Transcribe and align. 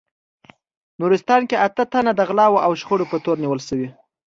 نورستان 0.99 1.41
کې 1.49 1.55
اته 1.65 1.83
تنه 1.91 2.11
د 2.15 2.21
غلاوو 2.29 2.63
او 2.65 2.71
شخړو 2.81 3.09
په 3.11 3.17
تور 3.23 3.37
نیول 3.43 3.59
شوي 3.67 3.89